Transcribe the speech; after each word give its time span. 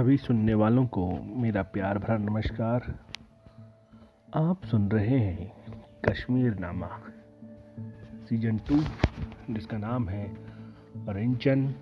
सभी 0.00 0.16
सुनने 0.16 0.54
वालों 0.54 0.86
को 0.86 1.10
मेरा 1.22 1.62
प्यार 1.62 1.98
भरा 1.98 2.16
नमस्कार। 2.16 2.98
आप 4.34 4.64
सुन 4.64 4.90
रहे 4.90 5.18
हैं 5.18 5.52
कश्मीर 6.04 6.58
नामा 6.58 6.88
सीज़न 8.28 8.58
टू 8.58 8.80
जिसका 9.54 9.78
नाम 9.78 10.08
है 10.08 10.36
रिंचन, 11.08 11.74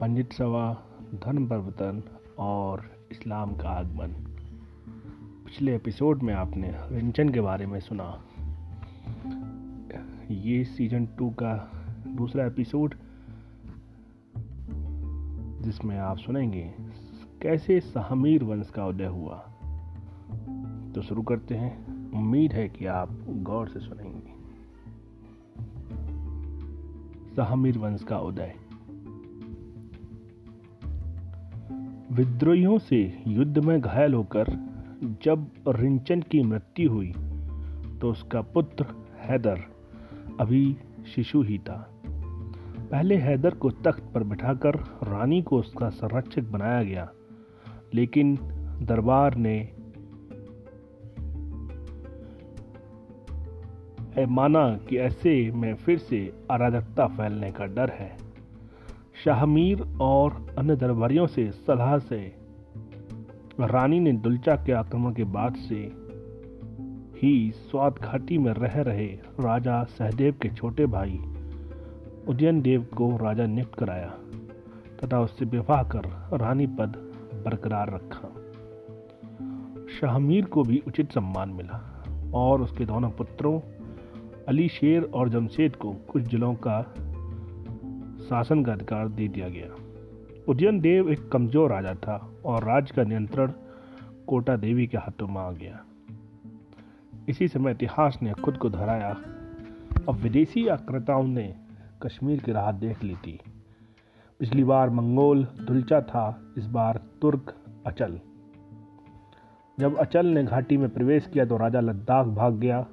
पंडित 0.00 0.32
सवा 0.32 0.82
धर्म 1.14 1.48
परिवर्तन 1.48 2.02
और 2.38 3.06
इस्लाम 3.10 3.56
का 3.56 3.68
आगमन। 3.68 4.08
पिछले 5.46 5.76
एपिसोड 5.76 6.22
में 6.22 6.34
आपने 6.34 6.70
रिंचन 6.74 7.28
के 7.28 7.40
बारे 7.40 7.66
में 7.66 7.80
सुना। 7.80 8.24
ये 10.30 10.64
सीज़न 10.64 11.06
टू 11.06 11.30
का 11.30 11.70
दूसरा 12.06 12.46
एपिसोड 12.46 12.94
जिसमें 15.62 15.98
आप 15.98 16.18
सुनेंगे 16.18 16.89
कैसे 17.42 17.80
सहमीर 17.80 18.44
वंश 18.44 18.70
का 18.70 18.86
उदय 18.86 19.06
हुआ? 19.06 19.36
तो 20.94 21.02
शुरू 21.02 21.22
करते 21.22 21.54
हैं। 21.54 22.00
उम्मीद 22.12 22.52
है 22.52 22.68
कि 22.68 22.86
आप 22.86 23.08
गौर 23.28 23.68
से 23.68 23.80
सुनेंगे। 23.80 24.32
सहमीर 27.36 27.78
वंश 27.78 28.02
का 28.02 28.18
उदय। 28.18 28.54
विद्रोहियों 32.12 32.78
से 32.78 33.22
युद्ध 33.26 33.58
में 33.58 33.80
घायल 33.80 34.14
होकर 34.14 34.44
जब 35.22 35.50
रिंचन 35.68 36.20
की 36.20 36.42
मृत्यु 36.42 36.90
हुई 36.90 37.12
तो 38.00 38.10
उसका 38.10 38.40
पुत्र 38.40 38.86
हैदर 39.18 39.60
अभी 40.40 40.76
शिशु 41.14 41.42
ही 41.42 41.58
था। 41.58 42.02
पहले 42.90 43.16
हैदर 43.16 43.54
को 43.54 43.70
तख्त 43.70 44.10
पर 44.14 44.22
बिठाकर 44.22 44.74
रानी 45.02 45.42
को 45.42 45.58
उसका 45.58 45.88
संरक्षक 45.88 46.42
बनाया 46.42 46.82
गया। 46.82 47.10
लेकिन 47.94 48.38
दरबार 48.82 49.34
ने 49.34 49.72
माना 54.28 54.76
कि 54.76 54.98
ऐसे 54.98 55.50
में 55.50 55.74
फिर 55.74 55.98
से 55.98 56.32
अराजकता 56.50 57.06
फैलने 57.06 57.52
का 57.52 57.66
डर 57.66 57.90
है। 57.90 58.18
शाहमीर 59.24 59.98
और 60.00 60.54
अन्य 60.58 60.76
दरबारियों 60.76 61.26
से 61.26 61.50
सलाह 61.50 61.98
से 61.98 62.36
रानी 63.60 64.00
ने 64.00 64.12
दुलचा 64.12 64.54
के 64.54 64.72
आक्रमण 64.72 65.12
के 65.12 65.24
बाद 65.24 65.54
से 65.54 65.92
ही 67.22 67.50
स्वाद 67.50 67.94
घाटी 67.94 68.38
में 68.38 68.52
रह 68.52 68.82
रहे 68.82 69.06
राजा 69.40 69.84
सहदेव 69.84 70.34
के 70.42 70.48
छोटे 70.48 70.86
भाई 70.86 71.18
उदयन 72.28 72.60
देव 72.60 72.82
को 72.82 73.16
राजा 73.16 73.46
नियुक्त 73.46 73.74
कराया 73.74 74.14
तथा 75.04 75.20
उससे 75.20 75.44
विवाह 75.44 75.82
कर 75.82 76.38
रानी 76.38 76.66
पद 76.66 77.09
बरकरार 77.44 77.90
रखा। 77.94 78.28
शाहमीर 80.00 80.44
को 80.44 80.62
भी 80.62 80.82
उचित 80.86 81.12
सम्मान 81.12 81.48
मिला 81.48 81.78
और 82.34 82.62
उसके 82.62 82.84
दोनों 82.84 83.10
पुत्रों 83.10 83.60
अली 84.48 84.68
शेर 84.68 85.02
और 85.14 85.28
जमशेद 85.28 85.76
को 85.76 85.92
कुछ 85.92 86.22
जिलों 86.22 86.54
का 86.54 86.82
शासन 88.28 88.64
का 88.64 88.72
अधिकार 88.72 89.08
दे 89.08 89.28
दिया 89.28 89.48
गया। 89.48 89.74
उदयन 90.48 90.80
देव 90.80 91.08
एक 91.08 91.28
कमज़ोर 91.28 91.70
राजा 91.70 91.94
था 91.94 92.16
और 92.44 92.64
राज्य 92.64 92.94
का 92.96 93.02
नियंत्रण 93.02 93.52
कोटा 94.26 94.56
देवी 94.56 94.86
के 94.86 94.98
हाथों 94.98 95.28
में 95.28 95.40
आ 95.40 95.50
गया। 95.50 95.84
इसी 97.28 97.48
समय 97.48 97.70
इतिहास 97.70 98.18
ने 98.22 98.32
खुद 98.32 98.56
को 98.56 98.70
धराया 98.70 99.10
अब 100.08 100.14
विदेशी 100.14 100.66
आक्रताओं 100.68 101.26
ने 101.26 101.54
कश्मीर 102.02 102.40
की 102.40 102.52
राह 102.52 102.70
देख 102.72 103.02
ली 103.04 103.14
थी। 103.14 103.38
पिछली 104.40 104.64
बार 104.64 104.90
मंगोल 104.90 105.44
दुलचा 105.44 106.00
था, 106.00 106.40
इस 106.58 106.66
बार 106.66 107.00
तुर्क 107.22 107.54
अचल। 107.86 108.18
जब 109.78 109.96
अचल 109.96 110.26
ने 110.26 110.44
घाटी 110.44 110.76
में 110.76 110.88
प्रवेश 110.88 111.26
किया 111.26 111.44
तो 111.44 111.56
राजा 111.56 111.80
लद्दाख 111.80 112.26
भाग 112.26 112.54
गया। 112.54 112.86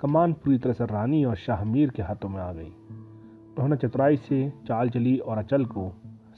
कमान 0.00 0.32
पूरी 0.32 0.58
तरह 0.58 0.72
से 0.72 0.84
रानी 0.84 1.24
और 1.24 1.36
शाहमीर 1.36 1.90
के 1.90 2.02
हाथों 2.02 2.28
में 2.28 2.40
आ 2.40 2.52
गई। 2.52 2.68
उन्होंने 2.68 3.76
चतुराई 3.76 4.16
से 4.16 4.52
चाल 4.66 4.90
चली 4.90 5.16
और 5.18 5.38
अचल 5.38 5.64
को 5.64 5.92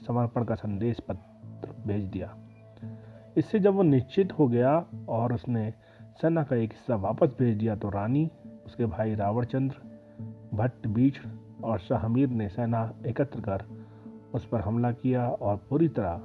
समर्पण 0.06 0.44
का 0.44 0.54
संदेश 0.54 1.00
पत्र 1.00 1.74
भेज 1.86 2.04
दिया। 2.04 2.34
इससे 3.36 3.58
जब 3.58 3.74
वो 3.74 3.82
निश्चित 3.82 4.32
हो 4.38 4.48
गया 4.48 4.72
और 5.08 5.32
उसने 5.32 5.70
सेना 6.22 6.42
का 6.42 6.56
एक 6.56 6.72
हिस्सा 6.72 6.96
वापस 6.96 7.34
भेज 7.38 7.56
दिया 7.58 7.76
तो 7.76 7.90
रानी, 7.90 8.30
उसके 8.66 8.86
भाई 8.86 9.14
रावणचंद्र, 9.14 9.76
भट्ट 10.54 10.86
बीच 10.86 11.20
और 11.64 11.78
शाहमीर 11.78 12.28
ने 12.28 12.48
सेना 12.48 12.92
एकत्र 13.06 13.40
कर 13.40 13.64
उस 14.34 14.44
पर 14.44 14.60
हमला 14.60 14.92
किया 14.92 15.28
और 15.28 15.56
पूरी 15.70 15.88
तरह 15.88 16.20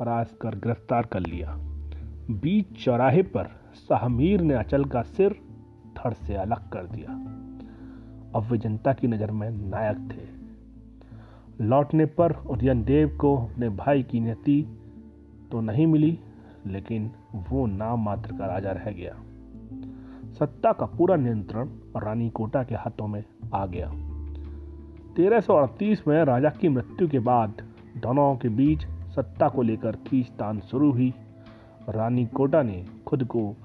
परास 0.00 0.34
कर 0.42 0.54
गिरफ़्तार 0.54 1.06
कर 1.06 1.20
लिया। 1.20 1.56
बीच 2.30 2.84
चौराहे 2.84 3.22
पर 3.22 3.48
शाहमीर 3.88 4.40
ने 4.40 4.54
अचल 4.54 4.84
का 4.84 5.02
सिर 5.02 5.34
थड़ 5.96 6.12
से 6.12 6.34
अलग 6.34 6.68
कर 6.68 6.86
दिया। 6.86 7.12
अब 8.34 8.46
वे 8.50 8.58
जनता 8.58 8.92
की 8.92 9.06
नज़र 9.06 9.30
में 9.30 9.50
नायक 9.50 10.08
थे। 10.12 11.64
लौटने 11.64 12.06
पर 12.06 12.32
उदयन 12.32 12.84
देव 12.84 13.16
को 13.20 13.36
अपने 13.36 13.68
भाई 13.68 14.02
की 14.02 14.20
नीति 14.20 14.78
तो 15.52 15.60
नहीं 15.60 15.86
मिली, 15.86 16.18
लेकिन 16.66 17.10
वो 17.50 17.66
नाम 17.66 18.04
मात्र 18.04 18.32
का 18.32 18.46
राजा 18.46 18.70
रह 18.70 18.90
गया। 18.90 19.14
सत्ता 20.38 20.72
का 20.72 20.86
पूरा 20.86 21.16
नियंत्रण 21.16 21.68
रानी 21.96 22.30
कोटा 22.30 22.62
के 22.62 22.74
हाथों 22.74 23.06
में 23.06 23.24
आ 23.54 23.66
गया। 23.66 23.90
तेरह 25.16 25.42
में 26.08 26.24
राजा 26.24 26.48
की 26.48 26.68
मृत्यु 26.68 27.08
के 27.08 27.18
बाद 27.18 27.62
दोनों 27.96 28.36
के 28.36 28.48
बीच 28.48 28.86
सत्ता 29.16 29.48
को 29.48 29.62
लेकर 29.62 29.92
खींचतान 29.92 30.60
शुरू 30.60 30.92
हुई। 30.92 31.14
रानी 31.88 32.26
कोटा 32.26 32.62
ने 32.62 32.86
खुद 33.06 33.24
को 33.24 33.56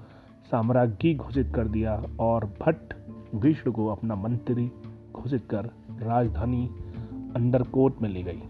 साम्राज्ञी 0.50 1.14
घोषित 1.14 1.52
कर 1.54 1.68
दिया 1.68 2.02
और 2.20 2.44
भट्ट 2.44 2.94
भीष्म 3.34 3.72
को 3.72 3.86
अपना 3.86 4.14
मंत्री 4.14 4.72
घोषित 5.12 5.42
कर 5.50 5.64
राजधानी 6.02 6.70
अंडरकोट 7.36 8.02
में 8.02 8.08
ले 8.08 8.22
गई। 8.22 8.42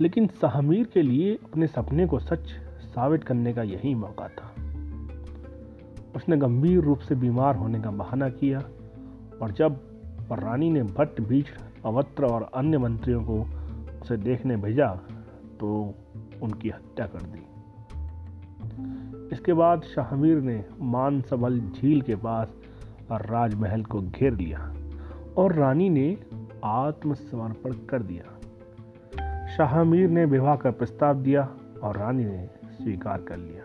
लेकिन 0.00 0.26
सहमीर 0.26 0.86
के 0.86 1.02
लिए 1.02 1.34
अपने 1.34 1.66
सपने 1.66 2.06
को 2.06 2.18
सच 2.18 2.48
साबित 2.80 3.24
करने 3.24 3.52
का 3.52 3.62
यही 3.62 3.94
मौका 3.94 4.28
था। 4.28 4.54
उसने 6.16 6.36
गंभीर 6.36 6.80
रूप 6.80 6.98
से 6.98 7.14
बीमार 7.14 7.56
होने 7.56 7.80
का 7.80 7.90
बहाना 7.90 8.28
किया 8.28 8.58
और 9.42 9.52
जब 9.52 9.80
रानी 10.32 10.70
ने 10.70 10.82
भट्ट 10.82 11.20
बीच 11.20 11.46
अवत्र 11.84 12.24
और 12.26 12.50
अन्य 12.54 12.78
मंत्रियों 12.78 13.22
को 13.22 13.55
उसे 14.06 14.16
देखने 14.16 14.56
भेजा 14.56 14.86
तो 15.60 15.68
उनकी 16.42 16.70
हत्या 16.70 17.06
कर 17.06 17.22
दी। 17.22 17.40
इसके 19.32 19.52
बाद 19.52 19.82
शाहमीर 19.82 20.40
ने 20.40 20.64
मान 20.80 21.20
सबल 21.20 21.58
झील 21.60 22.02
के 22.02 22.16
पास 22.16 22.52
राजमहल 23.12 23.82
को 23.84 24.00
घेर 24.00 24.32
लिया 24.32 24.74
और 25.36 25.52
रानी 25.52 25.88
ने 25.90 26.16
आत्मसमर्पण 26.64 27.72
कर 27.86 28.02
दिया। 28.02 29.56
शाहमीर 29.56 30.10
ने 30.10 30.24
विवाह 30.24 30.56
का 30.56 30.70
प्रस्ताव 30.70 31.22
दिया 31.22 31.48
और 31.82 31.96
रानी 31.96 32.24
ने 32.24 32.46
स्वीकार 32.70 33.22
कर 33.22 33.36
लिया। 33.36 33.64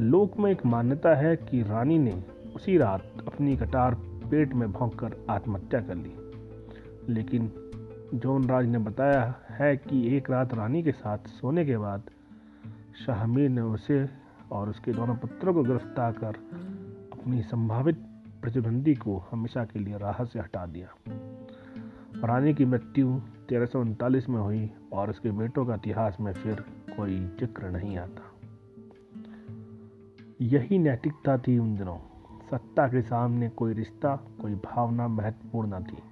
लोक 0.00 0.38
में 0.38 0.50
एक 0.50 0.66
मान्यता 0.66 1.14
है 1.14 1.36
कि 1.36 1.62
रानी 1.62 1.98
ने 1.98 2.22
उसी 2.56 2.76
रात 2.78 3.02
अपनी 3.26 3.56
कटार 3.56 3.94
पेट 4.30 4.54
में 4.54 4.72
भोंक 4.72 4.94
कर 4.94 5.16
आत्महत्या 5.30 5.80
कर 5.80 5.94
ली। 5.94 6.14
लेकिन 7.08 7.52
जोन 8.14 8.44
राज 8.44 8.66
ने 8.66 8.78
बताया 8.78 9.34
है 9.50 9.76
कि 9.76 10.16
एक 10.16 10.30
रात 10.30 10.54
रानी 10.54 10.82
के 10.82 10.92
साथ 10.92 11.18
सोने 11.18 11.64
के 11.64 11.76
बाद 11.76 12.02
शाहमीर 13.06 13.50
ने 13.50 13.60
उसे 13.60 14.08
और 14.52 14.68
उसके 14.68 14.92
दोनों 14.92 15.16
पुत्रों 15.16 15.54
को 15.54 15.62
गिरफ़्तार 15.62 16.12
कर 16.12 16.34
अपनी 17.12 17.42
संभावित 17.42 17.96
प्रतिबंधी 18.42 18.94
को 18.94 19.24
हमेशा 19.30 19.64
के 19.64 19.78
लिए 19.78 19.98
राह 19.98 20.24
से 20.24 20.38
हटा 20.38 20.66
दिया। 20.66 20.88
रानी 22.24 22.54
की 22.54 22.64
मृत्यु 22.64 23.20
तेरह 23.48 23.84
में 24.30 24.40
हुई 24.40 24.70
और 24.92 25.10
उसके 25.10 25.30
बेटों 25.30 25.66
का 25.66 25.74
इतिहास 25.74 26.16
में 26.20 26.32
फिर 26.32 26.54
कोई 26.96 27.18
ज़िक्र 27.20 27.70
नहीं 27.70 27.98
आता। 27.98 28.22
यही 30.40 30.78
नैतिकता 30.78 31.38
थी 31.38 31.58
उन 31.58 31.76
दिनों। 31.76 31.98
सत्ता 32.50 32.86
के 32.86 33.02
सामने 33.02 33.48
कोई 33.48 33.74
रिश्ता, 33.74 34.16
कोई 34.16 34.54
भावना 34.54 35.08
महत्वपूर्ण 35.08 35.74
न 35.74 35.82
थी। 35.82 36.11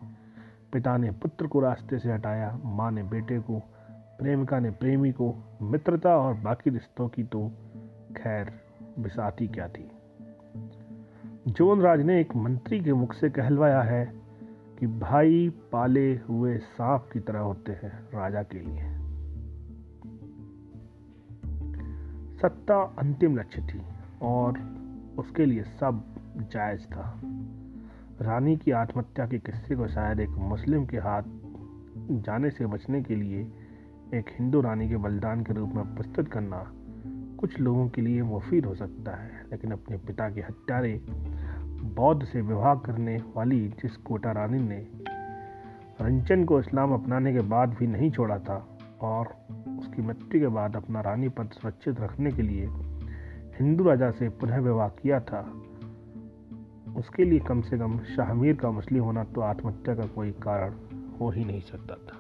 पिता 0.73 0.97
ने 0.97 1.11
पुत्र 1.11 1.47
को 1.47 1.61
रास्ते 1.61 1.99
से 1.99 2.13
हटाया, 2.13 2.59
माँ 2.65 2.91
ने 2.91 3.03
बेटे 3.03 3.39
को, 3.39 3.63
प्रेमिका 3.91 4.59
ने 4.59 4.71
प्रेमी 4.71 5.13
को, 5.13 5.59
मित्रता 5.63 6.17
और 6.17 6.35
बाकी 6.35 6.71
रिश्तों 6.71 7.09
की 7.09 7.25
तो 7.25 7.49
खैर 8.17 8.53
बिसाती 8.99 9.49
क्या 9.49 9.69
थी? 9.69 9.91
जोन 11.49 11.81
राज 11.81 12.01
ने 12.01 12.21
एक 12.21 12.37
मंत्री 12.37 12.81
के 12.81 12.93
मुख 12.93 13.15
से 13.15 13.31
कहलवाया 13.31 13.83
है 13.83 14.13
कि 14.79 14.87
भाई 14.87 15.53
पाले 15.73 16.17
हुए 16.17 16.59
सांप 16.59 17.09
की 17.13 17.21
तरह 17.21 17.39
होते 17.39 17.73
हैं, 17.73 18.09
राजा 18.15 18.43
के 18.43 18.59
लिए। 18.59 19.01
सत्ता 22.39 22.97
अंतिम 22.99 23.37
लक्ष्य 23.37 23.63
थी 23.63 23.83
और 24.23 24.59
उसके 25.19 25.47
लिए 25.47 25.63
सब 25.63 26.15
जायज़ 26.53 26.87
था। 26.87 27.21
रानी 28.23 28.57
की 28.57 28.71
आत्महत्या 28.71 29.27
के 29.27 29.39
किस्से 29.39 29.77
को 29.77 29.89
शायद 29.89 30.21
एक 30.21 30.29
मुस्लिम 30.29 30.87
के 30.87 30.97
हाथ 30.97 31.23
जाने 32.11 32.51
से 32.51 32.67
बचने 32.67 33.03
के 33.03 33.17
लिए 33.17 33.41
एक 34.15 34.25
हिंदू 34.39 34.61
रानी 34.61 34.89
के 34.89 34.97
बलिदान 34.97 35.43
के 35.43 35.55
रूप 35.55 35.71
में 35.75 35.95
प्रस्तुत 35.95 36.29
करना 36.29 36.73
कुछ 37.37 37.61
लोगों 37.61 37.89
के 37.89 38.03
लिए 38.03 38.23
मुफीद 38.23 38.67
हो 38.67 38.75
सकता 38.75 39.17
है, 39.17 39.47
लेकिन 39.51 39.71
अपने 39.71 39.97
पिता 39.97 40.31
के 40.31 40.41
हत्यारे 40.41 41.03
बौद्ध 41.95 42.25
से 42.25 42.41
विवाह 42.41 42.75
करने 42.75 43.17
वाली 43.37 43.69
जिस 43.69 43.97
कोटा 43.97 44.33
रानी 44.33 44.61
ने 44.61 44.87
रंजन 46.01 46.45
को 46.45 46.61
इस्लाम 46.61 46.93
अपनाने 46.93 47.33
के 47.33 47.41
बाद 47.41 47.69
भी 47.69 47.87
नहीं 47.87 48.11
छोड़ा 48.11 48.39
था 48.39 48.79
और 49.01 49.27
उसकी 49.79 50.03
मृत्यु 50.03 50.41
के 50.41 50.47
बाद 50.47 50.77
अपना 50.77 51.01
रानी 51.01 51.29
पद 51.29 51.51
सुरक्षित 51.53 52.01
रखने 52.01 52.31
के 52.31 52.43
लिए 52.43 52.67
हिंदू 53.61 53.85
राजा 53.85 54.11
से 54.11 54.29
पुनः 54.29 54.59
विवाह 54.59 54.89
किया 54.89 55.21
था 55.21 55.53
उसके 57.01 57.25
लिए 57.25 57.39
कम 57.39 57.61
से 57.61 57.79
कम 57.79 57.99
शाहमीर 57.99 58.57
का 58.57 58.71
मछली 58.71 58.99
होना 58.99 59.25
तो 59.25 59.41
आत्महत्या 59.41 59.95
का 59.95 60.07
कोई 60.07 60.31
कारण 60.31 60.75
हो 61.21 61.31
ही 61.31 61.45
नहीं 61.45 61.61
सकता 61.61 61.95
था। 61.95 62.17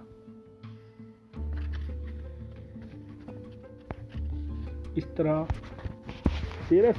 इस 4.97 5.05
तरह 5.17 5.47
तेरह 6.69 6.93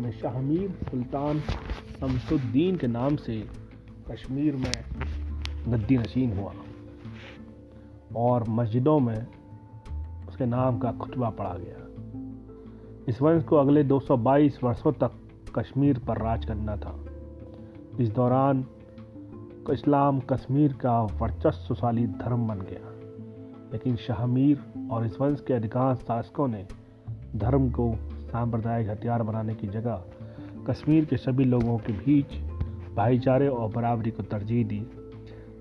में 0.00 0.10
शाहमीर 0.10 0.70
सुल्तान 0.70 1.40
शमसुद्दीन 2.00 2.76
के 2.76 2.86
नाम 2.86 3.16
से 3.16 3.48
कश्मीर 4.10 4.56
में 4.56 4.84
गद्दी 5.68 5.96
नशीन 5.96 6.38
हुआ 6.38 6.52
और 8.16 8.48
मस्जिदों 8.48 9.00
में 9.00 9.26
उसके 10.28 10.46
नाम 10.46 10.78
का 10.78 10.92
खुतबा 10.92 11.30
पढ़ा 11.30 11.56
गया। 11.58 11.84
इस 13.08 13.22
वंश 13.22 13.44
को 13.44 13.56
अगले 13.56 13.84
222 13.84 14.64
वर्षों 14.64 14.92
तक 14.92 15.12
कश्मीर 15.58 15.98
पर 15.98 16.18
राज 16.18 16.44
करना 16.44 16.76
था। 16.76 17.07
इस 17.98 18.08
दौरान 18.10 18.66
इस्लाम 19.72 20.20
कश्मीर 20.20 20.72
का 20.72 21.02
वर्चस्वशाली 21.02 22.06
धर्म 22.06 22.48
बन 22.48 22.58
गया। 22.58 22.92
लेकिन 23.72 23.96
शाहमीर 23.96 24.64
और 24.90 25.06
इस 25.06 25.20
वंश 25.20 25.44
के 25.46 25.54
अधिकांश 25.54 25.98
शासकों 25.98 26.48
ने 26.48 26.66
धर्म 27.36 27.70
को 27.70 27.94
सांप्रदायिक 28.12 28.88
हथियार 28.88 29.22
बनाने 29.22 29.54
की 29.54 29.66
जगह 29.66 30.04
कश्मीर 30.66 31.04
के 31.04 31.16
सभी 31.16 31.44
लोगों 31.44 31.78
के 31.78 31.92
बीच 31.92 32.38
भाईचारे 32.94 33.48
और 33.48 33.68
बराबरी 33.68 34.10
को 34.10 34.22
तरजीह 34.22 34.66
दी। 34.66 34.80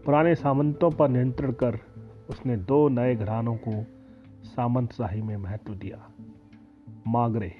पुराने 0.05 0.35
सामंतों 0.35 0.91
पर 0.91 1.09
नियंत्रण 1.09 1.51
कर 1.51 1.79
उसने 2.29 2.57
दो 2.57 2.89
नए 2.89 3.15
घरानों 3.15 3.55
को 3.55 3.85
सामंत 4.43 4.91
शाही 4.91 5.21
में 5.21 5.37
महत्व 5.37 5.73
दिया। 5.73 6.09
मागरे, 7.07 7.53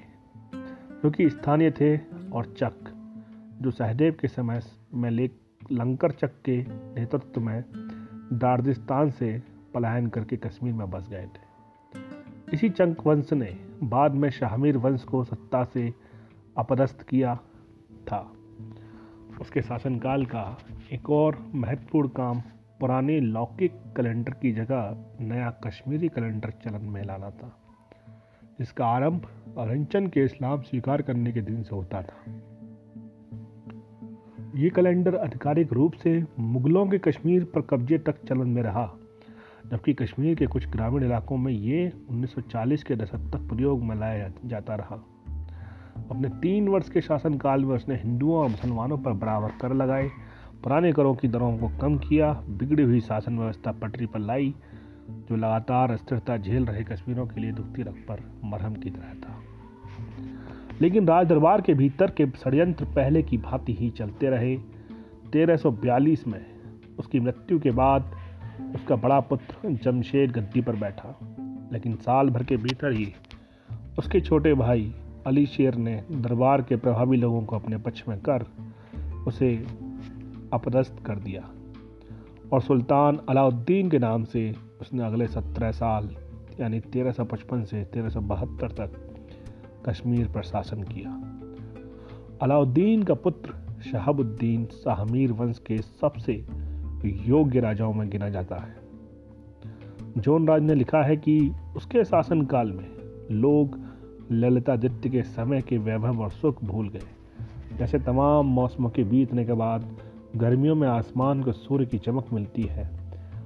जो 1.02 1.10
कि 1.10 1.30
स्थानीय 1.30 1.70
थे 1.70 1.96
और 2.32 2.44
चक। 2.44 2.87
जो 3.62 3.70
सहदेव 3.70 4.16
के 4.20 4.28
समय 4.28 4.60
में 4.94 5.10
ले 5.10 5.30
लंकर 5.72 6.10
चक 6.10 6.32
के 6.44 6.56
नेतृत्व 6.68 7.40
में 7.40 7.64
दार्जिस्तान 8.32 9.10
से 9.10 9.42
पलायन 9.74 10.06
करके 10.06 10.36
कश्मीर 10.36 10.74
में 10.74 10.90
बस 10.90 11.08
गए 11.08 11.26
थे। 11.26 11.46
इसी 12.52 12.68
चंक 12.68 13.06
वंश 13.06 13.32
ने 13.32 13.56
बाद 13.82 14.12
में 14.12 14.30
शाहमीर 14.30 14.76
वंश 14.76 15.02
को 15.02 15.24
सत्ता 15.24 15.64
से 15.64 15.92
अपदस्थ 16.58 17.02
किया 17.02 17.34
था। 18.06 18.32
उसके 19.40 19.62
शासनकाल 19.62 20.24
का 20.26 20.58
एक 20.92 21.10
और 21.10 21.38
महत्वपूर्ण 21.54 22.08
काम 22.08 22.40
पुराने 22.80 23.20
लौकिक 23.20 23.72
कैलेंडर 23.96 24.32
की 24.32 24.52
जगह 24.52 25.04
नया 25.20 25.50
कश्मीरी 25.50 26.08
कैलेंडर 26.08 26.50
चलन 26.50 26.84
में 26.84 27.02
लाना 27.04 27.30
था, 27.30 27.56
जिसका 28.58 28.86
आरंभ 28.86 29.26
अरंचन 29.58 30.06
के 30.06 30.24
इस्लाम 30.24 30.62
स्वीकार 30.62 31.02
करने 31.02 31.32
के 31.32 31.40
दिन 31.40 31.62
से 31.62 31.74
होता 31.76 32.02
था। 32.02 32.24
ये 34.58 34.70
कैलेंडर 34.70 35.16
आधिकारिक 35.16 35.72
रूप 35.72 35.92
से 35.92 36.24
मुगलों 36.38 36.86
के 36.86 36.98
कश्मीर 36.98 37.44
पर 37.44 37.60
कब्जे 37.60 37.98
तक 37.98 38.14
चलन 38.28 38.48
में 38.48 38.62
रहा, 38.62 38.94
जबकि 39.70 39.94
कश्मीर 39.94 40.34
के 40.34 40.46
कुछ 40.46 40.68
ग्रामीण 40.68 41.04
इलाकों 41.04 41.36
में 41.36 41.52
ये 41.52 41.92
1940 42.10 42.82
के 42.82 42.96
दशक 42.96 43.30
तक 43.32 43.38
प्रयोग 43.38 43.82
में 43.82 43.96
लाया 43.96 44.32
जाता 44.44 44.74
रहा। 44.74 44.96
अपने 46.10 46.28
तीन 46.28 46.68
वर्ष 46.68 46.90
के 46.90 47.00
शासनकाल 47.00 47.64
में 47.64 47.76
उसने 47.76 47.96
हिंदुओं 47.96 48.36
और 48.36 48.48
मुसलमानों 48.48 48.98
पर 48.98 49.12
बराबर 49.12 49.48
कर 49.60 49.74
लगाए, 49.74 50.10
पुराने 50.62 50.92
करों 50.92 51.14
की 51.14 51.28
दरों 51.28 51.58
को 51.58 51.68
कम 51.68 51.98
किया, 51.98 52.32
बिगड़ी 52.32 52.82
हुई 52.82 53.00
शासन 53.00 53.38
व्यवस्था 53.38 53.72
पटरी 53.72 54.06
पर 54.06 54.18
लाई, 54.18 54.54
जो 55.10 55.36
लगातार 55.36 55.90
अस्थिरता 55.90 56.36
झेल 56.36 56.64
रहे 56.64 56.84
कश्मीरों 56.84 57.26
के 57.26 57.40
लिए 57.40 57.52
दुखती 57.52 57.82
रख 57.82 57.94
पर 57.94 58.40
मरहम 58.44 58.74
की 58.74 58.90
तरह 58.90 59.14
था। 59.14 59.40
लेकिन 60.80 61.08
राज 61.08 61.26
दरबार 61.26 61.60
के 61.60 61.74
भीतर 61.74 62.10
के 62.10 62.26
षडयंत्र 62.26 62.84
पहले 62.84 63.22
की 63.22 63.38
भांति 63.38 63.74
ही 63.74 63.90
चलते 63.90 64.30
रहे। 64.30 64.56
1342 65.32 66.26
में 66.26 66.46
उसकी 66.98 67.20
मृत्यु 67.20 67.58
के 67.58 67.70
बाद 67.70 68.10
उसका 68.74 68.96
बड़ा 68.96 69.20
पुत्र 69.20 69.70
जमशेद 69.70 70.30
गद्दी 70.30 70.60
पर 70.60 70.76
बैठा। 70.76 71.18
लेकिन 71.72 71.96
साल 71.96 72.30
भर 72.30 72.44
के 72.44 72.56
भीतर 72.56 72.92
ही 72.92 73.12
उसके 73.98 74.20
छोटे 74.20 74.54
भाई 74.54 74.94
अली 75.26 75.46
शेर 75.46 75.74
ने 75.74 76.04
दरबार 76.12 76.62
के 76.62 76.76
प्रभावी 76.76 77.16
लोगों 77.16 77.42
को 77.42 77.56
अपने 77.56 77.78
पक्ष 77.78 78.02
में 78.08 78.18
कर 78.18 78.44
उसे 79.26 79.66
अपदस्थ 80.52 81.04
कर 81.04 81.16
दिया 81.16 81.50
और 82.52 82.60
सुल्तान 82.60 83.20
अलाउद्दीन 83.28 83.90
के 83.90 83.98
नाम 83.98 84.24
से 84.24 84.54
उसने 84.80 85.04
अगले 85.04 85.26
सत्रह 85.26 85.70
साल, 85.70 86.16
यानी 86.60 86.80
तेरह 86.80 87.12
सौ 87.12 87.24
पचपन 87.24 87.64
से 87.64 87.84
तेरह 87.84 88.08
सौ 88.08 88.20
बहत्तर 88.20 88.68
तक 88.68 89.07
कश्मीर 89.86 90.28
पर 90.28 90.42
शासन 90.42 90.82
किया। 90.82 91.10
अलाउद्दीन 92.42 93.02
का 93.02 93.14
पुत्र 93.14 93.54
शहाबुद्दीन 93.82 94.64
शाहमीर 94.64 95.32
वंश 95.32 95.58
के 95.58 95.78
सबसे 95.78 96.32
योग्य 97.26 97.60
राजाओं 97.60 97.92
में 97.92 98.08
गिना 98.10 98.28
जाता 98.28 98.56
है। 98.56 98.76
जोन 100.18 100.48
राज 100.48 100.62
ने 100.62 100.74
लिखा 100.74 101.02
है 101.02 101.16
कि 101.16 101.52
उसके 101.76 102.04
शासनकाल 102.04 102.72
में 102.72 102.86
लोग 103.30 103.78
ललितादित्य 104.30 105.08
के 105.08 105.22
समय 105.22 105.60
के 105.60 105.78
वैभव 105.78 106.20
और 106.20 106.30
सुख 106.30 106.64
भूल 106.64 106.88
गए। 106.88 107.76
जैसे 107.78 107.98
तमाम 107.98 108.46
मौसमों 108.46 108.90
के 108.90 109.04
बीतने 109.04 109.44
के 109.44 109.52
बाद 109.52 109.96
गर्मियों 110.36 110.74
में 110.74 110.88
आसमान 110.88 111.42
को 111.42 111.52
सूर्य 111.52 111.86
की 111.86 111.98
चमक 111.98 112.32
मिलती 112.32 112.62
है, 112.62 112.90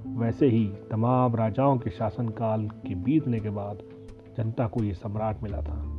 वैसे 0.07 0.47
ही 0.47 0.65
तमाम 0.91 1.35
राजाओं 1.35 1.77
के 1.77 1.89
शासनकाल 1.89 2.67
के 2.67 2.95
बीतने 2.95 3.39
के 3.39 3.49
बाद 3.49 3.83
जनता 4.37 4.67
को 4.67 4.83
ये 4.83 4.93
सम्राट 4.93 5.43
मिला 5.43 5.61
था। 5.61 5.92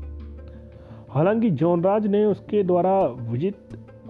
हालाँकि 1.15 1.51
जोनराज 1.51 2.07
ने 2.07 2.25
उसके 2.25 2.63
द्वारा 2.63 3.01
विजित 3.07 3.57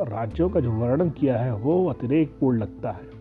राज्यों 0.01 0.49
का 0.51 0.61
जो 0.61 0.71
वर्णन 0.73 1.11
किया 1.11 1.39
है, 1.39 1.55
वो 1.55 1.89
अतिरेक 1.89 2.37
पूर्ण 2.41 2.59
लगता 2.59 2.91
है। 2.91 3.13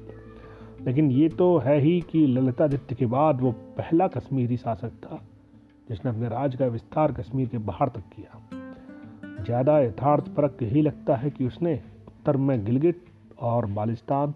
लेकिन 0.85 1.11
ये 1.11 1.29
तो 1.29 1.57
है 1.57 1.79
ही 1.79 1.99
कि 2.01 2.25
ललितादित्य 2.27 2.95
के 2.95 3.05
बाद 3.05 3.41
वो 3.41 3.51
पहला 3.51 4.07
कश्मीरी 4.07 4.57
शासक 4.57 4.91
था, 5.03 5.19
जिसने 5.89 6.11
अपने 6.11 6.27
राज 6.27 6.55
का 6.55 6.65
विस्तार 6.65 7.11
कश्मीर 7.11 7.47
के 7.47 7.57
बाहर 7.57 7.89
तक 7.89 8.03
किया। 8.15 9.43
ज़्यादा 9.43 9.79
यथार्थ 9.79 10.27
परक 10.27 10.63
यही 10.63 10.81
लगता 10.81 11.15
है 11.15 11.29
कि 11.29 11.45
उसने 11.45 11.73
उत्तर 12.07 12.37
में 12.37 12.65
गिलगिट 12.65 13.03
और 13.41 13.65
बालिस्तान, 13.65 14.33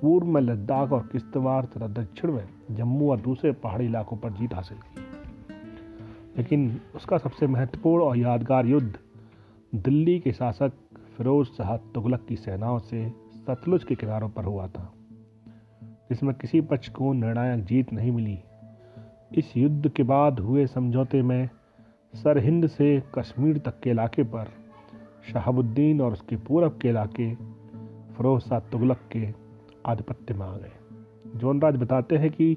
पूर्व 0.00 0.26
में 0.26 0.40
लद्दाख 0.40 0.92
और 0.92 1.08
किश्तवाड़ 1.12 1.64
तथा 1.64 1.86
दक्षिण 1.86 2.32
में 2.32 2.44
जम्मू 2.70 3.10
और 3.10 3.20
दूसरे 3.20 3.52
पहाड़ी 3.52 3.84
इलाकों 3.84 4.16
पर 4.16 4.30
जीत 4.30 4.54
हासिल 4.54 4.78
की। 4.78 4.95
लेकिन 6.36 6.80
उसका 6.94 7.18
सबसे 7.18 7.46
महत्वपूर्ण 7.46 8.04
और 8.04 8.16
यादगार 8.16 8.66
युद्ध 8.66 8.98
दिल्ली 9.74 10.18
के 10.20 10.32
शासक 10.32 10.72
फिरोज 11.16 11.46
शाह 11.46 11.76
तुगलक 11.76 12.26
की 12.28 12.36
सेनाओं 12.36 12.78
से 12.78 13.08
सतलुज 13.46 13.84
के 13.84 13.94
किनारों 13.94 14.28
पर 14.28 14.44
हुआ 14.44 14.66
था, 14.68 14.92
जिसमें 16.10 16.34
किसी 16.34 16.60
पक्ष 16.60 16.88
को 16.88 17.12
निर्णायक 17.12 17.64
जीत 17.64 17.92
नहीं 17.92 18.10
मिली। 18.12 18.38
इस 19.34 19.56
युद्ध 19.56 19.88
के 19.88 20.02
बाद 20.02 20.40
हुए 20.40 20.66
समझौते 20.66 21.22
में 21.22 21.48
सरहिंद 22.14 22.66
से 22.66 23.02
कश्मीर 23.14 23.58
तक 23.58 23.80
के 23.80 23.90
इलाके 23.90 24.22
पर 24.22 24.48
शहाबुद्दीन 25.32 26.00
और 26.00 26.12
उसके 26.12 26.36
पूरब 26.36 26.78
के 26.82 26.88
इलाके 26.88 27.34
फरोज 28.14 28.42
शाह 28.42 28.58
तुगलक 28.58 29.00
के 29.12 29.28
आधिपत्य 29.86 30.34
में 30.34 30.46
आ 30.46 30.56
गए। 30.56 30.72
जोनराज 31.36 31.76
बताते 31.76 32.16
हैं 32.16 32.30
कि 32.30 32.56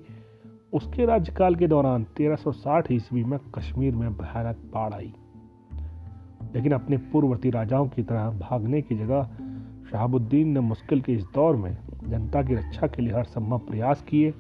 उसके 0.74 1.06
राज्यकाल 1.06 1.56
के 1.56 1.68
दौरान 1.68 2.04
1360 2.04 2.92
ईस्वी 2.92 3.24
में 3.24 3.40
कश्मीर 3.56 3.96
में 3.96 4.14
भयानक 4.14 4.56
बाढ़ 4.56 4.94
आई। 4.94 5.14
लेकिन 6.56 6.72
अपने 6.72 6.98
पूर्ववर्ती 6.98 7.50
राजाओं 7.50 7.88
की 7.88 8.04
तरह 8.04 8.30
भागने 8.30 8.82
की 8.82 8.96
जगह 8.96 9.30
शहाबुद्दीन 9.92 10.48
ने 10.48 10.60
मुश्किल 10.60 11.02
के 11.02 11.14
इस 11.14 11.24
दौर 11.24 11.56
में 11.56 11.78
जनता 12.04 12.44
की 12.44 12.56
रक्षा 12.56 12.88
के 12.88 13.02
लिए 13.02 13.14
हर 13.14 13.24
संभव 13.24 13.60
प्रयास 13.60 14.02
किए। 14.02 14.34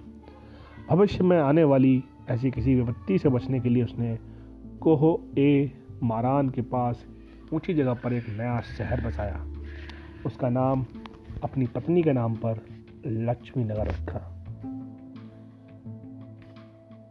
भविष्य 0.90 1.24
में 1.24 1.40
आने 1.40 1.64
वाली 1.64 2.04
ऐसी 2.30 2.52
किसी 2.52 2.76
विपत्ति 2.76 3.18
से 3.18 3.30
बचने 3.30 3.60
के 3.60 3.70
लिए 3.70 3.84
उसने 3.84 4.20
कोहो 4.82 5.22
ए 5.38 5.72
मारान 6.04 6.50
के 6.50 6.62
पास 6.62 7.06
ऊँची 7.54 7.74
जगह 7.74 7.94
पर 7.94 8.14
एक 8.14 8.30
नया 8.30 8.60
शहर 8.60 9.08
बसाया। 9.08 9.46
उसका 10.26 10.50
नाम, 10.50 10.86
अपनी 11.44 11.68
पत्नी 11.68 12.04
के 12.04 12.14
नाम 12.14 12.36
पर 12.36 12.62
लक्ष्मी 13.06 13.64
नगर 13.64 13.88
रखा। 13.88 14.39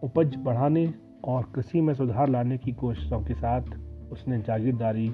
उपज 0.02 0.36
बढ़ाने 0.36 0.94
और 1.24 1.42
कृषि 1.54 1.80
में 1.80 1.94
सुधार 1.94 2.28
लाने 2.28 2.58
की 2.58 2.72
कोशिशों 2.72 3.20
के 3.20 3.34
साथ 3.34 3.62
उसने 4.12 4.38
जागीरदारी 4.38 5.08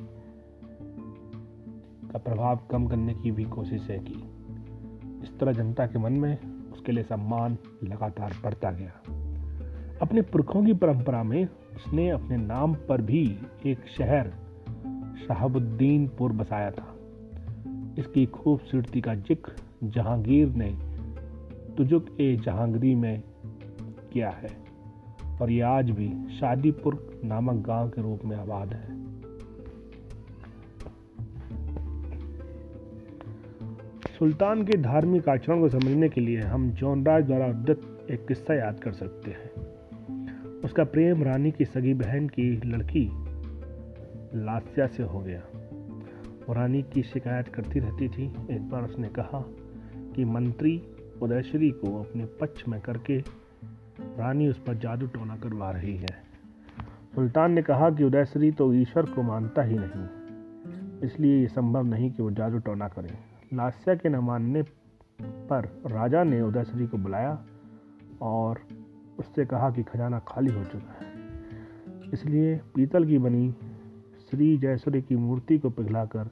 का 2.13 2.19
प्रभाव 2.19 2.61
कम 2.71 2.87
करने 2.87 3.15
की 3.15 3.31
भी 3.31 3.45
कोशिशें 3.45 4.01
की। 4.05 4.23
इस 5.23 5.39
तरह 5.39 5.53
जनता 5.53 5.87
के 5.87 5.99
मन 5.99 6.13
में 6.13 6.39
उसके 6.73 6.93
लिए 6.93 7.05
सम्मान 7.05 7.59
लगातार 7.85 8.35
बढ़ता 8.45 8.71
गया। 8.71 8.93
अपने 10.03 10.23
पुरखों 10.23 10.65
की 10.65 10.73
परंपरा 10.73 11.23
में 11.23 11.45
उसने 11.47 12.11
अपने 12.11 12.37
नाम 12.37 12.75
पर 12.75 13.03
भी 13.03 13.39
एक 13.67 13.79
शहर, 13.99 14.31
शहाबुद्दीनपुर 15.29 16.33
बसाया 16.33 16.71
था। 16.71 16.95
इसकी 17.99 18.27
खूबसूरती 18.27 19.01
का 19.01 19.15
ज़िक्र 19.15 19.53
जहांगीर 19.85 20.49
ने 20.49 20.71
तुजुक 21.77 22.17
ए 22.21 22.37
जहांगीरी 22.37 22.95
में 22.95 23.23
किया 24.13 24.31
है। 24.31 24.64
और 25.43 25.51
ये 25.51 25.61
आज 25.61 25.91
भी 25.91 26.37
शादीपुर 26.37 27.21
नामक 27.25 27.67
गाँव 27.67 27.89
के 27.89 28.03
रूप 28.03 28.25
में 28.25 28.37
आबाद 28.37 28.73
है। 28.73 29.05
सुल्तान 34.19 34.65
के 34.65 34.79
धार्मिक 34.79 35.29
आचरण 35.29 35.61
को 35.61 35.69
समझने 35.69 36.09
के 36.09 36.21
लिए 36.21 36.41
हम 36.41 36.71
जौनराज 36.71 37.25
द्वारा 37.25 37.47
उद्धत 37.47 38.07
एक 38.11 38.27
किस्सा 38.27 38.55
याद 38.55 38.81
कर 38.81 38.93
सकते 38.93 39.31
हैं। 39.31 39.51
उसका 40.65 40.85
प्रेम 40.85 41.23
रानी 41.23 41.51
की 41.51 41.65
सगी 41.65 41.95
बहन 41.95 42.29
की 42.29 42.61
लड़की 42.65 43.11
लास्या 44.45 44.87
से 44.87 45.03
हो 45.03 45.21
गया। 45.21 45.43
रानी 46.51 46.83
की 46.83 47.03
शिकायत 47.03 47.49
करती 47.49 47.81
रहती 47.81 48.09
थी। 48.09 48.27
एक 48.51 48.69
बार 48.69 48.85
उसने 48.85 49.09
कहा 49.09 49.45
कि 50.17 50.25
मंत्री 50.25 50.83
उदयश्री 51.23 51.71
को 51.71 52.01
अपने 52.01 52.25
पक्ष 52.25 52.69
में 52.69 52.81
करके 52.81 53.44
रानी 54.19 54.49
उस 54.49 54.59
पर 54.59 54.75
जादू 54.75 55.07
टोना 55.07 55.37
करवा 55.37 55.71
रही 55.71 55.97
है। 55.97 56.23
सुल्तान 57.15 57.53
ने 57.53 57.63
कहा 57.63 57.91
कि 57.91 58.05
उदयश्री 58.05 58.51
तो 58.53 58.73
ईश्वर 58.75 59.07
को 59.07 59.23
मानता 59.23 59.63
ही 59.63 59.79
नहीं, 59.79 60.07
इसलिए 61.01 61.41
ये 61.41 61.47
संभव 61.49 61.85
नहीं 61.85 62.11
कि 62.13 62.23
वो 62.23 62.31
जादू 62.31 62.59
टोना 62.59 62.89
करे। 62.89 63.17
लास्या 63.53 63.95
के 63.95 64.09
न 64.09 64.17
मानने 64.21 64.63
पर 65.49 65.67
राजा 65.87 66.23
ने 66.25 66.41
उदयश्री 66.43 66.87
को 66.87 66.99
बुलाया 66.99 67.39
और 68.23 68.61
उससे 69.19 69.45
कहा 69.47 69.71
कि 69.71 69.83
खजाना 69.83 70.19
खाली 70.19 70.53
हो 70.53 70.65
चुका 70.65 70.93
है। 70.95 71.13
इसलिए 72.13 72.57
पीतल 72.75 73.05
की 73.05 73.19
बनी 73.19 73.51
श्री 74.31 74.57
जयसुरी 74.59 75.03
की 75.03 75.17
मूर्ति 75.17 75.59
को 75.59 75.71
पिघलाकर 75.71 76.31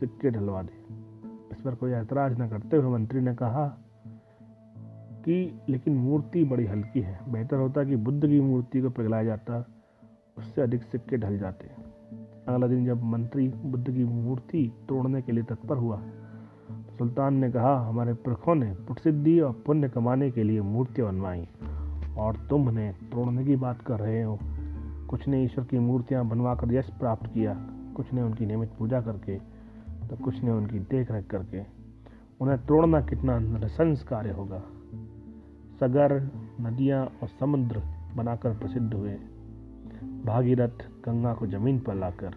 सिक्के 0.00 0.30
ढलवा 0.30 0.62
दे। 0.62 0.84
इस 1.52 1.60
पर 1.60 1.74
कोई 1.74 1.92
ऐतराज 1.92 2.40
न 2.40 2.48
करते 2.48 2.76
हुए 2.76 2.92
मंत्री 2.92 3.20
ने 3.20 3.34
कहा 3.34 3.66
कि 5.26 5.60
लेकिन 5.68 5.96
मूर्ति 5.96 6.44
बड़ी 6.44 6.64
हल्की 6.66 7.00
है। 7.00 7.18
बेहतर 7.28 7.56
होता 7.56 7.84
कि 7.84 7.96
बुद्ध 7.98 8.26
की 8.26 8.40
मूर्ति 8.40 8.80
को 8.80 8.90
पिघलाया 8.90 9.24
जाता, 9.24 9.64
उससे 10.36 10.62
अधिक 10.62 10.82
सिक्के 10.82 11.16
ढल 11.16 11.38
जाते। 11.38 11.70
अगला 12.48 12.66
दिन 12.66 12.84
जब 12.86 13.02
मंत्री 13.04 13.48
बुद्ध 13.48 13.84
की 13.86 14.04
मूर्ति 14.04 14.70
तोड़ने 14.88 15.22
के 15.22 15.32
लिए 15.32 15.44
तत्पर 15.44 15.76
हुआ 15.76 15.96
तो 15.96 16.96
सुल्तान 16.98 17.34
ने 17.34 17.50
कहा, 17.50 17.74
हमारे 17.88 18.12
पुरखों 18.14 18.54
ने 18.54 18.72
प्रसिद्धि 18.86 19.38
और 19.40 19.52
पुण्य 19.66 19.88
कमाने 19.88 20.30
के 20.30 20.42
लिए 20.42 20.60
मूर्तियाँ 20.60 21.12
बनवाई, 21.12 21.46
और 22.18 22.36
तुम 22.50 22.68
उन्हें 22.68 22.92
तोड़ने 23.10 23.44
की 23.44 23.56
बात 23.56 23.82
कर 23.82 24.00
रहे 24.00 24.22
हो। 24.22 24.38
कुछ 25.10 25.26
ने 25.28 25.42
ईश्वर 25.44 25.64
की 25.64 25.78
मूर्तियाँ 25.78 26.24
बनवा 26.28 26.54
कर 26.54 26.72
यश 26.74 26.90
प्राप्त 27.00 27.26
किया, 27.26 27.54
कुछ 27.96 28.12
ने 28.12 28.22
उनकी 28.22 28.46
नियमित 28.46 28.70
पूजा 28.78 29.00
करके 29.00 29.38
तो 30.08 30.16
कुछ 30.16 30.42
ने 30.44 30.50
उनकी 30.50 30.78
देख 30.78 31.10
रेख 31.10 31.26
करके। 31.26 31.60
उन्हें 32.40 32.58
तोड़ना 32.58 33.00
कितना 33.00 33.38
नरसंस 33.38 34.02
कार्य 34.02 34.30
होगा। 34.30 34.62
सगर, 35.80 36.30
नदियाँ 36.60 37.04
और 37.04 37.28
समुद्र 37.40 37.82
बनाकर 38.16 38.50
प्रसिद्ध 38.50 38.94
हुए। 38.94 39.14
भागीरथ 40.24 40.78
गंगा 41.04 41.34
को 41.34 41.46
ज़मीन 41.46 41.78
पर 41.78 41.94
लाकर, 41.94 42.34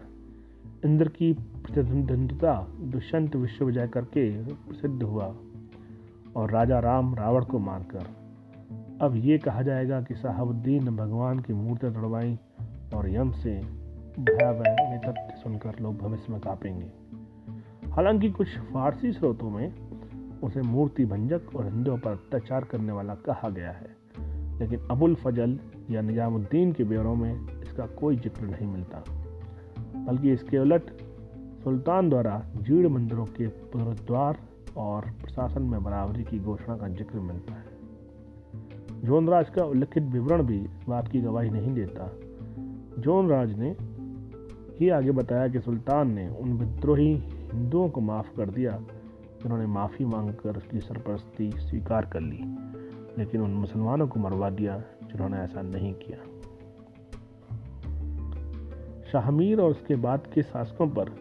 इंद्र 0.84 1.08
की 1.08 1.32
प्रतिद्वंदता, 1.32 2.66
दुष्यंत 2.80 3.36
विश्व 3.36 3.64
विजय 3.64 3.88
करके 3.88 4.54
प्रसिद्ध 4.54 5.02
हुआ 5.02 5.34
और 6.36 6.50
राजा 6.50 6.78
राम 6.78 7.14
रावण 7.14 7.44
को 7.44 7.58
मारकर। 7.58 8.06
अब 9.00 9.16
ये 9.16 9.38
कहा 9.38 9.62
जाएगा 9.62 10.02
कि 10.02 10.14
साहबुद्दीन 10.14 10.96
भगवान 10.96 11.38
की 11.38 11.52
मूर्ति 11.52 11.90
तोड़वाई 11.90 12.38
और 12.94 13.10
यम 13.10 13.30
से 13.30 13.60
भयावह 14.18 14.96
तथ्य 14.98 15.34
सुनकर 15.42 15.78
लोग 15.80 15.98
भविष्य 15.98 16.32
में 16.32 16.40
कापेंगे। 16.40 16.92
हालाँकि 17.90 18.30
कुछ 18.30 18.58
फारसी 18.58 19.12
स्रोतों 19.12 19.50
में 19.50 19.89
उसे 20.44 20.62
मूर्ति 20.62 21.04
भंजक 21.04 21.56
और 21.56 21.64
हिंदुओं 21.64 21.98
पर 21.98 22.10
अत्याचार 22.10 22.64
करने 22.64 22.92
वाला 22.92 23.14
कहा 23.14 23.48
गया 23.48 23.70
है। 23.70 23.96
लेकिन 24.58 24.80
अबुल 24.90 25.14
फजल 25.14 25.58
या 25.90 26.00
निजामुद्दीन 26.00 26.72
के 26.72 26.84
ब्यौरों 26.84 27.14
में 27.14 27.62
इसका 27.62 27.86
कोई 27.86 28.16
ज़िक्र 28.16 28.46
नहीं 28.46 28.66
मिलता। 28.66 29.04
बल्कि 30.06 30.32
इसके 30.32 30.58
उलट 30.58 30.82
सुल्तान 31.64 32.08
द्वारा 32.08 32.46
जीर्ण 32.56 32.88
मंदिरों 32.88 33.24
के 33.24 33.46
पुनरुद्वार 33.46 34.38
और 34.76 35.02
प्रशासन 35.02 35.62
में 35.62 35.82
बराबरी 35.82 36.24
की 36.24 36.38
घोषणा 36.38 36.76
का 36.76 36.88
ज़िक्र 36.88 37.18
मिलता 37.18 37.54
है। 37.54 37.64
जोनराज 39.04 39.50
का 39.50 39.64
उल्लिखित 39.64 40.02
विवरण 40.02 40.42
भी 40.42 40.58
इस 40.58 40.84
बात 40.88 41.08
की 41.08 41.20
गवाही 41.20 41.50
नहीं 41.50 41.74
देता। 41.74 42.12
जोनराज 42.98 43.58
ने 43.58 43.76
ही 44.80 44.88
आगे 44.88 45.10
बताया 45.10 45.48
कि 45.48 45.60
सुल्तान 45.60 46.10
ने 46.10 46.28
उन 46.28 46.52
विद्रोही 46.52 47.14
हिंदुओं 47.52 47.88
को 47.88 48.00
माफ़ 48.00 48.36
कर 48.36 48.50
दिया 48.50 48.80
जिन्होंने 49.42 49.66
माफ़ी 49.66 50.04
मांगकर 50.04 50.56
उसकी 50.56 50.80
सरपरस्ती 50.80 51.50
स्वीकार 51.50 52.06
कर 52.06 52.20
ली, 52.20 52.40
लेकिन 53.18 53.40
उन 53.40 53.50
मुसलमानों 53.50 54.08
को 54.08 54.20
मरवा 54.20 54.50
दिया 54.50 54.78
जिन्होंने 55.04 55.36
ऐसा 55.36 55.62
नहीं 55.62 55.94
किया। 55.94 56.18
शाहमीर 59.12 59.60
और 59.60 59.70
उसके 59.70 59.96
बाद 59.96 60.26
के 60.34 60.42
शासकों 60.42 60.88
पर 60.88 61.14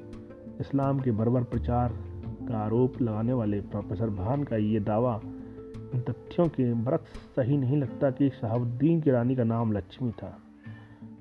इस्लाम 0.60 1.00
के 1.00 1.12
बरबर 1.12 1.44
प्रचार 1.44 1.94
का 2.48 2.58
आरोप 2.58 3.02
लगाने 3.02 3.34
वाले 3.34 3.62
प्रोफेसर 3.62 4.10
भान 4.10 4.44
का 4.44 4.56
ये 4.56 4.80
दावा 4.80 5.22
इन 5.94 6.02
तथ्यों 6.02 6.48
के 6.48 6.74
बरक्स 6.74 7.10
सही 7.36 7.58
नहीं 7.58 7.78
लगता 7.78 8.12
कि 8.12 8.30
शहाबुद्दीन 8.30 9.02
की 9.02 9.12
रानी 9.12 9.36
का 9.36 9.44
नाम 9.44 9.72
लक्ष्मी 9.72 10.12
था, 10.12 10.38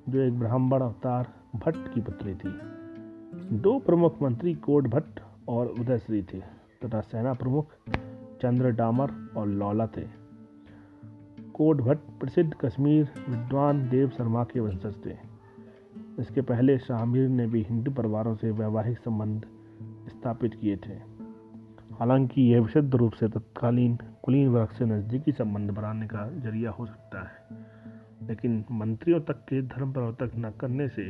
जो 0.09 0.21
एक 0.21 0.39
ब्राह्मण 0.39 0.81
अवतार 0.81 1.33
भट्ट 1.57 1.95
की 1.95 2.01
पुत्री 2.01 2.35
थी। 2.35 2.53
दो 3.57 3.79
प्रमुख 3.79 4.23
मंत्री 4.23 4.55
कोट 4.55 4.87
भट्ट 4.87 5.21
और 5.49 5.67
उदयश्री 5.67 6.23
थे। 6.23 6.58
तथा 6.83 7.01
सेना 7.03 7.33
प्रमुख 7.35 7.75
चंद्र 8.43 8.71
डामर 8.73 9.13
और 9.37 9.47
लौला 9.49 9.87
थे। 9.87 10.07
कोट 11.55 11.81
भट्ट 11.81 12.01
प्रसिद्ध 12.21 12.53
कश्मीर 12.61 13.09
विद्वान 13.29 13.89
देव 13.89 14.09
शर्मा 14.09 14.45
के 14.45 14.61
वंशज 14.61 14.95
थे। 15.07 15.17
इसके 16.21 16.41
पहले 16.43 16.79
शाहमीर 16.79 17.29
ने 17.29 17.47
भी 17.47 17.63
हिंदू 17.63 17.91
परिवारों 17.93 18.35
से 18.35 18.51
वैवाहिक 18.51 18.99
संबंध 18.99 19.47
स्थापित 20.09 20.55
किए 20.55 20.77
थे। 20.77 20.95
हालाँकि 21.99 22.43
यह 22.43 22.61
विशुद्ध 22.61 22.95
रूप 22.95 23.13
से 23.13 23.29
तत्कालीन 23.29 23.97
कुलीन 24.25 24.49
वर्ग 24.49 24.69
से 24.69 24.85
नज़दीकी 24.85 25.33
संबंध 25.33 25.71
बनाने 25.71 26.07
का 26.07 26.29
ज़रिया 26.41 26.71
हो 26.71 26.87
सकता 26.87 27.23
है, 27.23 28.29
लेकिन 28.29 28.65
मंत्रियों 28.73 29.21
तक 29.21 29.45
के 29.49 29.63
धर्म 29.65 29.93
प्रवर्तक 29.93 30.33
न 30.37 30.51
करने 30.51 30.89
से 30.89 31.07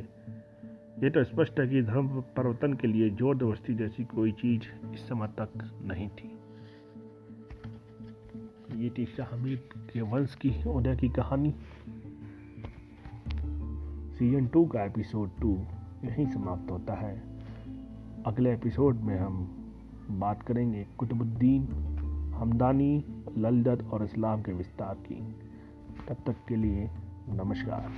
ये 0.98 1.10
तो 1.10 1.24
स्पष्ट 1.24 1.60
है 1.60 1.68
कि 1.68 1.82
धर्म 1.82 2.08
परिवर्तन 2.08 2.72
के 2.72 2.86
लिए 2.86 3.10
ज़ोर 3.10 3.36
ज़बरदस्ती 3.36 3.74
जैसी 3.74 4.04
कोई 4.04 4.32
चीज़ 4.32 4.94
इस 4.94 5.00
समय 5.00 5.26
तक 5.26 5.48
नहीं 5.82 6.08
थी। 6.08 6.38
ये 8.84 8.90
थी 8.90 9.06
शाहमीद 9.06 9.58
के 9.76 10.00
वंश 10.00 10.34
की 10.34 10.64
उदय 10.64 10.96
की 10.96 11.08
कहानी। 11.08 11.54
सीज़न 14.18 14.46
टू 14.46 14.64
का 14.66 14.84
एपिसोड 14.84 15.30
टू 15.40 15.54
यहीं 16.04 16.26
समाप्त 16.26 16.70
होता 16.70 16.94
है। 16.94 17.22
अगले 18.26 18.52
एपिसोड 18.52 18.96
में 18.96 19.18
हम 19.18 19.44
बात 20.10 20.42
करेंगे 20.42 20.86
कुतुबुद्दीन, 20.98 21.62
हमदानी 22.34 23.04
ललदत 23.38 23.84
और 23.84 24.04
इस्लाम 24.04 24.42
के 24.42 24.52
विस्तार 24.52 24.94
की। 24.94 25.36
तब 26.08 26.16
तक 26.26 26.36
के 26.48 26.56
लिए 26.56 26.90
नमस्कार। 27.28 27.92